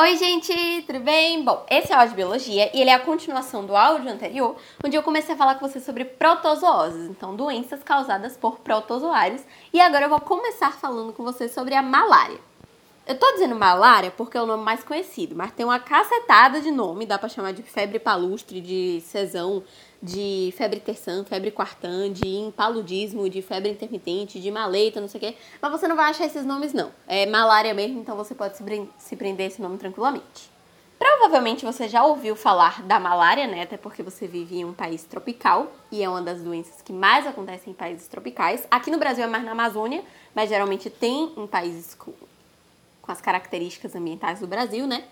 [0.00, 1.44] Oi, gente, tudo bem?
[1.44, 4.54] Bom, esse é o áudio de biologia e ele é a continuação do áudio anterior,
[4.84, 9.42] onde eu comecei a falar com você sobre protozooses, então doenças causadas por protozoários,
[9.72, 12.38] e agora eu vou começar falando com você sobre a malária.
[13.08, 16.70] Eu tô dizendo malária porque é o nome mais conhecido, mas tem uma cacetada de
[16.70, 19.64] nome, dá pra chamar de febre palustre, de cesão,
[20.02, 25.20] de febre terçã, febre quartã, de impaludismo, de febre intermitente, de maleita, não sei o
[25.22, 25.36] quê.
[25.58, 26.92] Mas você não vai achar esses nomes, não.
[27.06, 28.58] É malária mesmo, então você pode
[28.98, 30.50] se prender esse nome tranquilamente.
[30.98, 33.62] Provavelmente você já ouviu falar da malária, né?
[33.62, 37.26] Até porque você vive em um país tropical e é uma das doenças que mais
[37.26, 38.66] acontecem em países tropicais.
[38.70, 40.04] Aqui no Brasil é mais na Amazônia,
[40.34, 41.94] mas geralmente tem em países
[43.08, 45.04] com, as características ambientais do Brasil, né?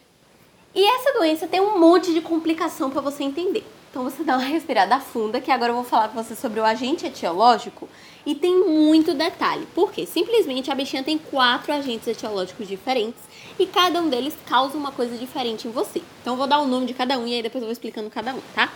[0.74, 3.64] E essa doença tem um monte de complicação para você entender.
[3.90, 6.64] Então você dá uma respirada funda, que agora eu vou falar com você sobre o
[6.64, 7.88] agente etiológico
[8.26, 9.66] e tem muito detalhe.
[9.74, 10.04] Por quê?
[10.04, 13.22] Simplesmente a bichinha tem quatro agentes etiológicos diferentes
[13.58, 16.02] e cada um deles causa uma coisa diferente em você.
[16.20, 18.10] Então eu vou dar o nome de cada um e aí depois eu vou explicando
[18.10, 18.70] cada um, tá?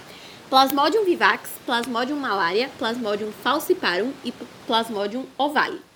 [0.48, 4.32] Plasmodium vivax, Plasmodium malaria, Plasmodium falciparum e
[4.66, 5.89] Plasmodium ovale.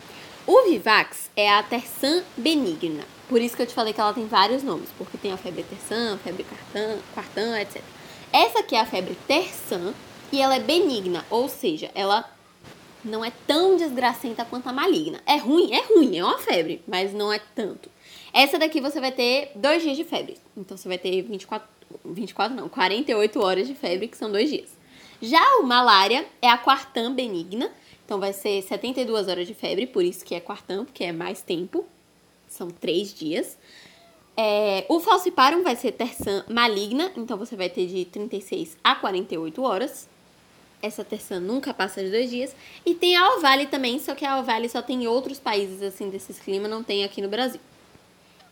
[0.47, 3.03] O vivax é a terçã benigna.
[3.31, 5.63] Por isso que eu te falei que ela tem vários nomes, porque tem a febre
[5.63, 7.83] terçã, febre quartã, quartã etc.
[8.31, 9.95] Essa aqui é a febre terçã
[10.31, 12.31] e ela é benigna, ou seja, ela
[13.03, 15.23] não é tão desgracenta quanto a maligna.
[15.25, 15.73] É ruim?
[15.73, 17.89] É ruim, é uma febre, mas não é tanto.
[18.31, 20.37] Essa daqui você vai ter dois dias de febre.
[20.55, 21.67] Então você vai ter 24,
[22.05, 24.77] 24 não, 48 horas de febre, que são dois dias.
[25.23, 27.71] Já o malária é a quartã benigna,
[28.05, 31.41] então vai ser 72 horas de febre, por isso que é quartã, porque é mais
[31.41, 31.85] tempo.
[32.47, 33.57] São três dias.
[34.37, 39.63] É, o falciparum vai ser terçã maligna, então você vai ter de 36 a 48
[39.63, 40.09] horas.
[40.83, 42.55] Essa terçã nunca passa de dois dias.
[42.85, 46.11] E tem a ovale também, só que a ovale só tem em outros países assim
[46.11, 47.61] desses climas, não tem aqui no Brasil.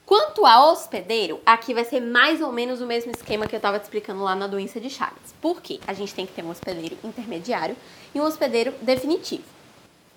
[0.04, 3.78] Quanto ao hospedeiro, aqui vai ser mais ou menos o mesmo esquema que eu estava
[3.78, 5.32] te explicando lá na doença de Chagas.
[5.40, 5.78] Por quê?
[5.86, 7.76] A gente tem que ter um hospedeiro intermediário
[8.12, 9.44] e um hospedeiro definitivo.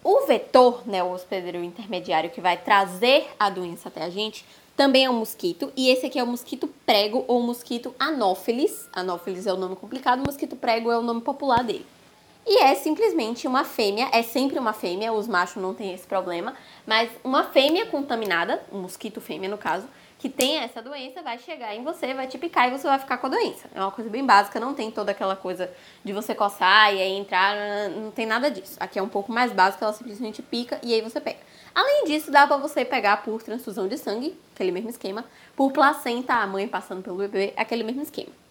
[0.04, 4.46] O vetor, né, o hospedeiro intermediário que vai trazer a doença até a gente,
[4.76, 8.90] também é um mosquito, e esse aqui é o mosquito prego ou mosquito anófelis.
[8.92, 11.86] Anófelis é o nome complicado, mosquito prego é o nome popular dele.
[12.48, 16.54] E é simplesmente uma fêmea, é sempre uma fêmea, os machos não têm esse problema,
[16.86, 19.88] mas uma fêmea contaminada, um mosquito fêmea no caso,
[20.20, 23.18] que tem essa doença, vai chegar em você, vai te picar e você vai ficar
[23.18, 23.68] com a doença.
[23.74, 25.72] É uma coisa bem básica, não tem toda aquela coisa
[26.04, 28.78] de você coçar e aí entrar, não tem nada disso.
[28.80, 31.40] Aqui é um pouco mais básico, ela simplesmente pica e aí você pega.
[31.74, 35.26] Além disso, dá pra você pegar por transfusão de sangue, aquele mesmo esquema,
[35.56, 38.45] por placenta, a mãe passando pelo bebê, aquele mesmo esquema.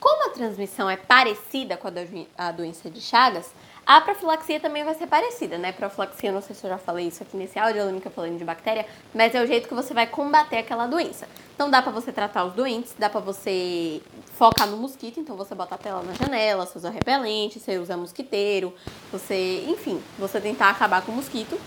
[0.00, 3.52] Como a transmissão é parecida com a, do, a doença de Chagas,
[3.86, 5.72] a profilaxia também vai ser parecida, né?
[5.72, 8.44] Profilaxia, não sei se eu já falei isso aqui nesse áudio, eu nunca falando de
[8.44, 11.28] bactéria, mas é o jeito que você vai combater aquela doença.
[11.54, 14.00] Então dá pra você tratar os doentes, dá pra você
[14.38, 17.94] focar no mosquito, então você bota a tela na janela, você usa repelente, você usa
[17.94, 18.72] mosquiteiro,
[19.12, 21.60] você, enfim, você tentar acabar com o mosquito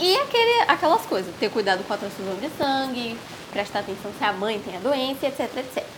[0.00, 3.18] e aquele, aquelas coisas, ter cuidado com a transfusão de sangue,
[3.52, 5.95] prestar atenção se a mãe tem a doença, etc, etc.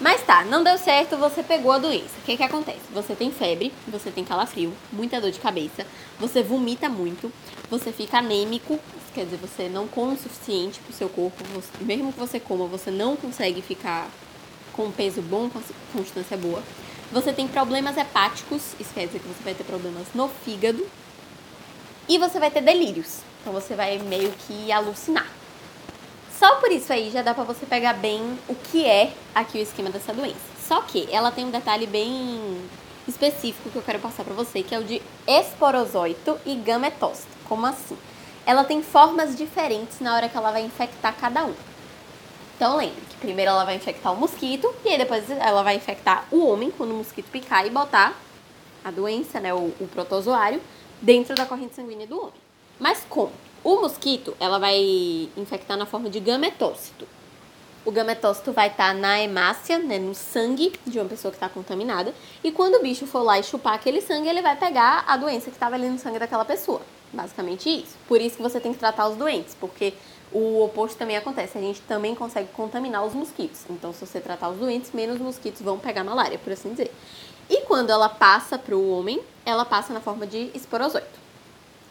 [0.00, 2.18] Mas tá, não deu certo, você pegou a doença.
[2.18, 2.80] O que que acontece?
[2.92, 5.84] Você tem febre, você tem calafrio, muita dor de cabeça,
[6.20, 7.32] você vomita muito,
[7.68, 8.78] você fica anêmico,
[9.12, 12.66] quer dizer, você não come o suficiente pro seu corpo, você, mesmo que você coma,
[12.66, 14.08] você não consegue ficar
[14.72, 15.60] com um peso bom, com
[15.92, 16.62] constância boa.
[17.10, 20.86] Você tem problemas hepáticos, isso quer dizer que você vai ter problemas no fígado.
[22.08, 23.18] E você vai ter delírios.
[23.40, 25.26] Então você vai meio que alucinar.
[26.38, 29.60] Só por isso aí já dá pra você pegar bem o que é aqui o
[29.60, 30.36] esquema dessa doença.
[30.60, 32.62] Só que ela tem um detalhe bem
[33.08, 37.26] específico que eu quero passar pra você, que é o de esporozoito e gametócito.
[37.48, 37.98] Como assim?
[38.46, 41.54] Ela tem formas diferentes na hora que ela vai infectar cada um.
[42.54, 46.24] Então lembre que primeiro ela vai infectar o mosquito e aí depois ela vai infectar
[46.30, 48.16] o homem quando o mosquito picar e botar
[48.84, 50.60] a doença, né, o, o protozoário,
[51.02, 52.40] dentro da corrente sanguínea do homem.
[52.78, 53.32] Mas como?
[53.68, 57.06] O mosquito, ela vai infectar na forma de gametócito.
[57.84, 61.50] O gametócito vai estar tá na hemácia, né, no sangue de uma pessoa que está
[61.50, 62.14] contaminada.
[62.42, 65.50] E quando o bicho for lá e chupar aquele sangue, ele vai pegar a doença
[65.50, 66.80] que estava ali no sangue daquela pessoa.
[67.12, 67.94] Basicamente isso.
[68.08, 69.92] Por isso que você tem que tratar os doentes, porque
[70.32, 71.58] o oposto também acontece.
[71.58, 73.66] A gente também consegue contaminar os mosquitos.
[73.68, 76.90] Então, se você tratar os doentes, menos mosquitos vão pegar malária, por assim dizer.
[77.50, 81.27] E quando ela passa para o homem, ela passa na forma de esporozoito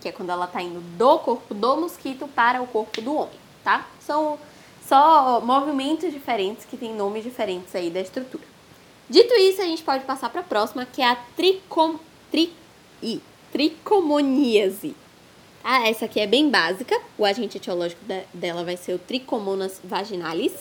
[0.01, 3.39] que é quando ela está indo do corpo do mosquito para o corpo do homem,
[3.63, 3.87] tá?
[3.99, 4.37] São
[4.81, 8.43] só movimentos diferentes que têm nomes diferentes aí da estrutura.
[9.09, 11.95] Dito isso, a gente pode passar para a próxima, que é a tricom,
[12.31, 12.53] tri,
[13.01, 13.21] i,
[13.51, 14.95] tricomoníase.
[15.67, 15.85] Tá?
[15.87, 16.97] Essa aqui é bem básica.
[17.17, 20.53] O agente etiológico de, dela vai ser o Trichomonas vaginalis.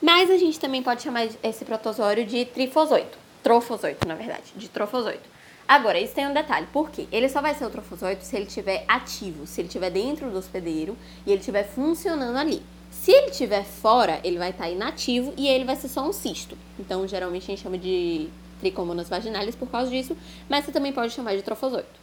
[0.00, 3.18] Mas a gente também pode chamar esse protozoário de trifozoito.
[3.42, 5.28] Trofozoito, na verdade, de trofozoito.
[5.72, 7.08] Agora, isso tem um detalhe, por quê?
[7.10, 10.36] Ele só vai ser o trofozoito se ele estiver ativo, se ele estiver dentro do
[10.36, 12.62] hospedeiro e ele estiver funcionando ali.
[12.90, 16.58] Se ele estiver fora, ele vai estar inativo e ele vai ser só um cisto.
[16.78, 18.28] Então, geralmente a gente chama de
[18.60, 20.14] tricomonas vaginalis por causa disso,
[20.46, 22.02] mas você também pode chamar de trofozoito.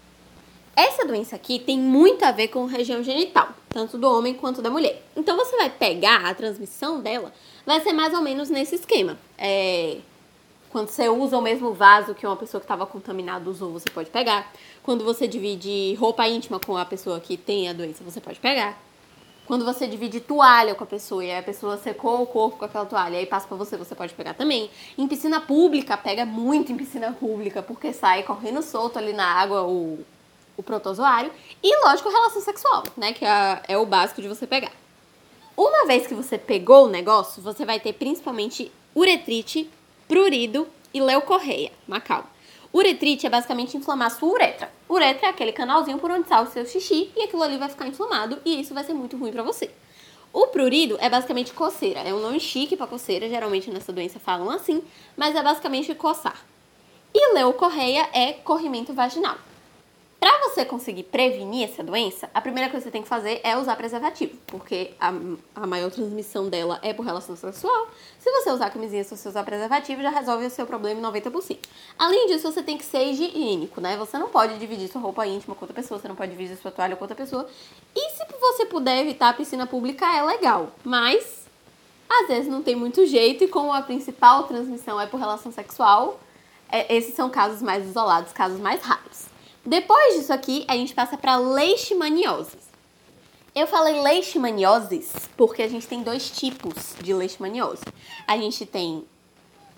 [0.76, 4.72] Essa doença aqui tem muito a ver com região genital, tanto do homem quanto da
[4.72, 5.00] mulher.
[5.16, 7.32] Então você vai pegar a transmissão dela,
[7.68, 9.16] vai ser mais ou menos nesse esquema.
[9.38, 9.98] É,
[10.72, 14.10] quando você usa o mesmo vaso que uma pessoa que estava contaminada usou, você pode
[14.10, 14.52] pegar.
[14.84, 18.78] Quando você divide roupa íntima com a pessoa que tem a doença, você pode pegar.
[19.48, 22.86] Quando você divide toalha com a pessoa e a pessoa secou o corpo com aquela
[22.86, 24.70] toalha e passa pra você, você pode pegar também.
[24.96, 29.64] Em piscina pública, pega muito em piscina pública, porque sai correndo solto ali na água
[29.64, 30.06] o,
[30.56, 31.32] o protozoário.
[31.64, 33.12] E, lógico, relação sexual, né?
[33.12, 34.72] Que é, é o básico de você pegar.
[35.58, 39.68] Uma vez que você pegou o negócio, você vai ter principalmente uretrite,
[40.10, 41.72] prurido e leucorreia.
[41.88, 42.26] Macau.
[42.74, 44.72] Uretrite é basicamente inflamar sua uretra.
[44.90, 47.88] Uretra é aquele canalzinho por onde sai o seu xixi e aquilo ali vai ficar
[47.88, 49.70] inflamado e isso vai ser muito ruim para você.
[50.34, 52.00] O prurido é basicamente coceira.
[52.00, 54.84] É um nome chique para coceira, geralmente nessa doença falam assim,
[55.16, 56.44] mas é basicamente coçar.
[57.14, 59.38] E leucorreia é corrimento vaginal.
[60.20, 63.58] Para você conseguir prevenir essa doença, a primeira coisa que você tem que fazer é
[63.58, 65.14] usar preservativo, porque a,
[65.56, 67.88] a maior transmissão dela é por relação sexual.
[68.20, 71.60] Se você usar camisinha, se você usar preservativo, já resolve o seu problema em 90%.
[71.98, 73.96] Além disso, você tem que ser higiênico, né?
[73.96, 76.70] Você não pode dividir sua roupa íntima com outra pessoa, você não pode dividir sua
[76.70, 77.48] toalha com outra pessoa.
[77.96, 80.74] E se você puder evitar a piscina pública, é legal.
[80.84, 81.46] Mas,
[82.10, 86.20] às vezes não tem muito jeito, e como a principal transmissão é por relação sexual,
[86.70, 89.29] é, esses são casos mais isolados, casos mais raros.
[89.66, 92.58] Depois disso aqui, a gente passa para leishmaniose.
[93.54, 97.84] Eu falei leishmanioses porque a gente tem dois tipos de leishmaniose.
[98.26, 99.04] A gente tem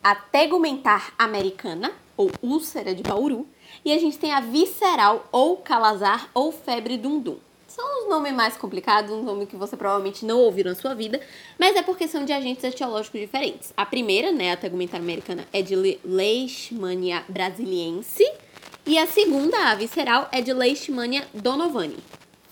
[0.03, 3.47] a tegumentar americana, ou úlcera de Bauru,
[3.83, 7.37] e a gente tem a visceral, ou calazar, ou febre dundum.
[7.67, 11.21] São os nomes mais complicados, um nome que você provavelmente não ouviu na sua vida,
[11.57, 13.73] mas é porque são de agentes etiológicos diferentes.
[13.77, 18.29] A primeira, né, a tegumentar americana, é de Leishmania brasiliense,
[18.91, 21.97] e a segunda, a visceral, é de Leishmania donovani.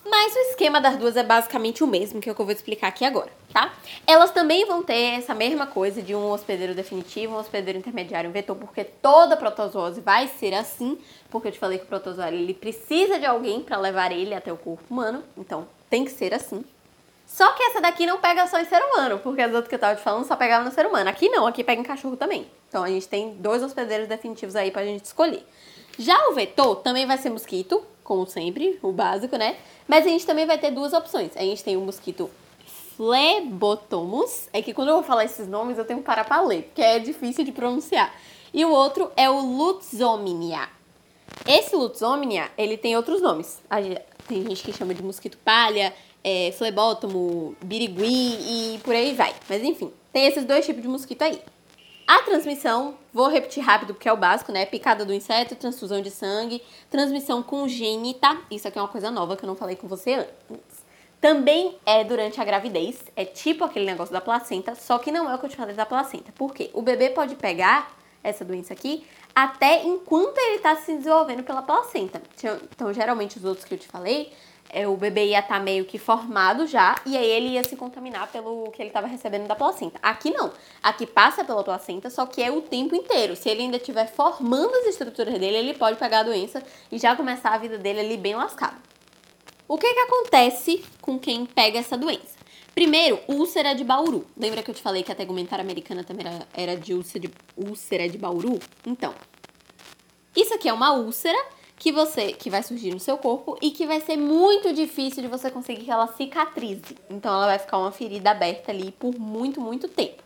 [0.02, 2.54] Mas o esquema das duas é basicamente o mesmo, que é o que eu vou
[2.54, 3.74] explicar aqui agora, tá?
[4.06, 8.32] Elas também vão ter essa mesma coisa de um hospedeiro definitivo, um hospedeiro intermediário, um
[8.32, 10.96] vetor, porque toda protozoose vai ser assim,
[11.28, 14.50] porque eu te falei que o protozoário ele precisa de alguém para levar ele até
[14.50, 16.64] o corpo humano, então tem que ser assim.
[17.26, 19.78] Só que essa daqui não pega só em ser humano, porque as outras que eu
[19.78, 21.10] tava te falando só pegavam no ser humano.
[21.10, 22.50] Aqui não, aqui pega em cachorro também.
[22.66, 25.44] Então a gente tem dois hospedeiros definitivos aí pra gente escolher.
[25.98, 29.56] Já o vetor também vai ser mosquito, como sempre, o básico, né?
[29.86, 31.36] Mas a gente também vai ter duas opções.
[31.36, 32.30] A gente tem o mosquito
[32.96, 36.64] Phlebotomus, é que quando eu vou falar esses nomes eu tenho que parar pra ler,
[36.64, 38.14] porque é difícil de pronunciar.
[38.52, 40.68] E o outro é o Lutzomnia.
[41.46, 43.62] Esse Lutzomnia, ele tem outros nomes.
[44.28, 49.34] Tem gente que chama de mosquito palha, é, flebótomo, birigui e por aí vai.
[49.48, 51.40] Mas enfim, tem esses dois tipos de mosquito aí.
[52.10, 54.66] A transmissão, vou repetir rápido porque é o básico, né?
[54.66, 56.60] Picada do inseto, transfusão de sangue,
[56.90, 58.36] transmissão congênita.
[58.50, 60.84] Isso aqui é uma coisa nova que eu não falei com você antes.
[61.20, 65.36] Também é durante a gravidez, é tipo aquele negócio da placenta, só que não é
[65.36, 66.32] o que eu te falei da placenta.
[66.32, 66.68] Por quê?
[66.74, 72.20] O bebê pode pegar essa doença aqui até enquanto ele está se desenvolvendo pela placenta.
[72.74, 74.32] Então, geralmente, os outros que eu te falei
[74.86, 78.30] o bebê ia estar tá meio que formado já, e aí ele ia se contaminar
[78.30, 79.98] pelo que ele estava recebendo da placenta.
[80.02, 80.52] Aqui não.
[80.82, 83.34] Aqui passa pela placenta, só que é o tempo inteiro.
[83.34, 87.16] Se ele ainda estiver formando as estruturas dele, ele pode pegar a doença e já
[87.16, 88.76] começar a vida dele ali bem lascado.
[89.66, 92.40] O que que acontece com quem pega essa doença?
[92.74, 94.26] Primeiro, úlcera de Bauru.
[94.36, 97.30] Lembra que eu te falei que a tegumentar americana também era, era de úlcera de,
[97.56, 98.58] úlcera de Bauru?
[98.86, 99.14] Então,
[100.34, 101.38] isso aqui é uma úlcera
[101.80, 105.28] que você que vai surgir no seu corpo e que vai ser muito difícil de
[105.28, 106.94] você conseguir que ela cicatrize.
[107.08, 110.22] Então ela vai ficar uma ferida aberta ali por muito, muito tempo.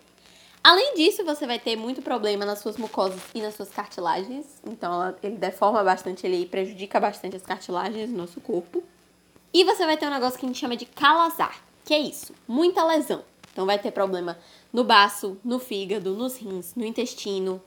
[0.64, 4.44] Além disso, você vai ter muito problema nas suas mucosas e nas suas cartilagens.
[4.66, 8.82] Então ela, ele deforma bastante, ele prejudica bastante as cartilagens do nosso corpo.
[9.52, 12.34] E você vai ter um negócio que a gente chama de calazar, que é isso,
[12.48, 13.22] muita lesão.
[13.52, 14.36] Então vai ter problema
[14.72, 17.62] no baço, no fígado, nos rins, no intestino,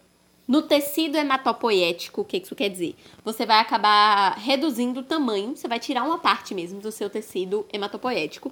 [0.48, 2.96] no tecido hematopoético, o que isso quer dizer?
[3.26, 7.66] Você vai acabar reduzindo o tamanho, você vai tirar uma parte mesmo do seu tecido
[7.72, 8.52] hematopoético,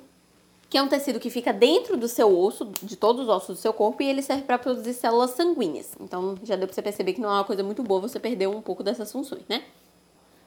[0.70, 3.62] que é um tecido que fica dentro do seu osso, de todos os ossos do
[3.62, 5.96] seu corpo, e ele serve para produzir células sanguíneas.
[6.02, 8.48] Então já deu para você perceber que não é uma coisa muito boa você perder
[8.48, 9.64] um pouco dessas funções, né?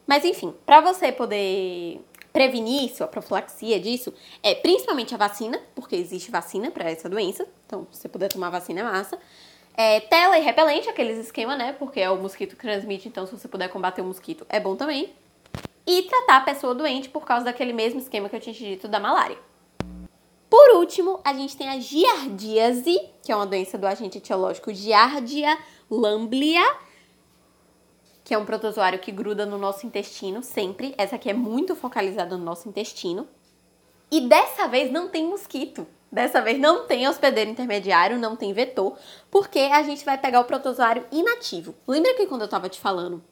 [0.07, 2.00] Mas enfim, para você poder
[2.33, 4.12] prevenir isso, a profilaxia disso,
[4.43, 8.50] é principalmente a vacina, porque existe vacina para essa doença, então se você puder tomar
[8.50, 9.19] vacina é massa.
[9.80, 11.73] É, tela e repelente, aqueles esquema, né?
[11.73, 14.75] Porque é o mosquito que transmite, então se você puder combater o mosquito é bom
[14.75, 15.14] também.
[15.87, 18.99] E tratar a pessoa doente por causa daquele mesmo esquema que eu tinha dito da
[18.99, 19.38] malária.
[20.50, 25.56] Por último, a gente tem a giardíase, que é uma doença do agente etiológico Giardia
[25.88, 26.76] lamblia,
[28.25, 30.92] que é um protozoário que gruda no nosso intestino sempre.
[30.99, 33.28] Essa aqui é muito focalizada no nosso intestino.
[34.11, 35.87] E dessa vez não tem mosquito.
[36.11, 38.97] Dessa vez não tem hospedeiro intermediário, não tem vetor,
[39.31, 41.75] porque a gente vai pegar o protozoário inativo.
[41.87, 43.23] Lembra que quando eu estava te falando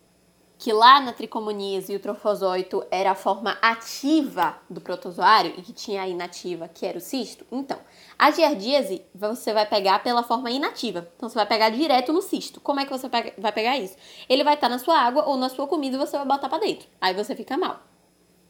[0.59, 6.03] que lá na tricomoníase o trofosóito era a forma ativa do protozoário e que tinha
[6.03, 7.47] a inativa, que era o cisto?
[7.53, 7.79] Então,
[8.19, 11.09] a giardíase você vai pegar pela forma inativa.
[11.17, 12.61] Então, você vai pegar direto no cisto.
[12.61, 13.97] Como é que você vai pegar isso?
[14.29, 16.59] Ele vai estar na sua água ou na sua comida e você vai botar para
[16.59, 16.89] dentro.
[17.01, 17.81] Aí você fica mal.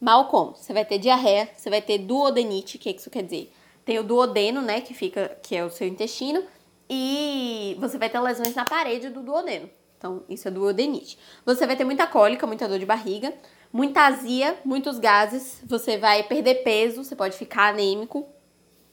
[0.01, 0.55] Mal como?
[0.55, 3.53] Você vai ter diarreia, você vai ter duodenite, o que isso quer dizer?
[3.87, 6.43] Tem o duodeno, né, que fica, que é o seu intestino,
[6.91, 9.71] e você vai ter lesões na parede do duodeno.
[9.97, 11.17] Então, isso é duodenite.
[11.45, 13.33] Você vai ter muita cólica, muita dor de barriga,
[13.73, 18.27] muita azia, muitos gases, você vai perder peso, você pode ficar anêmico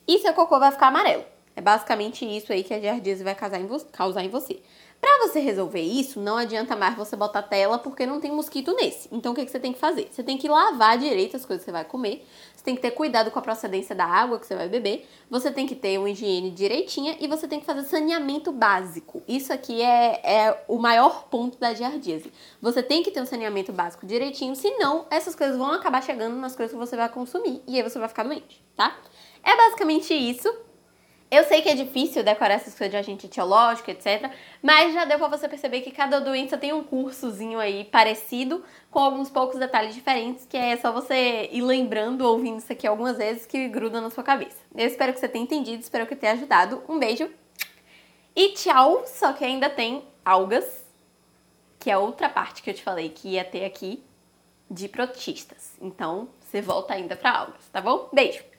[0.08, 1.26] e seu cocô vai ficar amarelo.
[1.56, 4.62] É basicamente isso aí que a giardíase vai causar em, causar em você.
[5.04, 9.10] Para você resolver isso, não adianta mais você botar tela porque não tem mosquito nesse.
[9.12, 10.08] Então o que, que você tem que fazer?
[10.10, 12.92] Você tem que lavar direito as coisas que você vai comer, você tem que ter
[12.92, 16.10] cuidado com a procedência da água que você vai beber, você tem que ter uma
[16.10, 19.22] higiene direitinha e você tem que fazer saneamento básico.
[19.28, 22.32] Isso aqui é, é o maior ponto da giardíase.
[22.62, 26.56] Você tem que ter um saneamento básico direitinho, senão essas coisas vão acabar chegando nas
[26.56, 28.98] coisas que você vai consumir e aí você vai ficar doente, tá?
[29.44, 30.48] É basicamente isso.
[31.34, 34.32] Eu sei que é difícil decorar essas coisas de agente etiológico, etc.
[34.62, 39.00] Mas já deu pra você perceber que cada doença tem um cursozinho aí parecido, com
[39.00, 43.48] alguns poucos detalhes diferentes, que é só você ir lembrando, ouvindo isso aqui algumas vezes,
[43.48, 44.60] que gruda na sua cabeça.
[44.76, 46.84] Eu espero que você tenha entendido, espero que tenha ajudado.
[46.88, 47.28] Um beijo
[48.36, 49.02] e tchau!
[49.08, 50.86] Só que ainda tem algas,
[51.80, 54.04] que é outra parte que eu te falei que ia ter aqui
[54.70, 55.76] de protistas.
[55.82, 58.08] Então, você volta ainda para algas, tá bom?
[58.14, 58.53] Beijo!